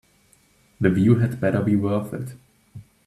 [0.79, 2.33] The view had better be worth it.